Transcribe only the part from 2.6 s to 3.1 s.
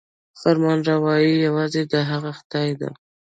ده.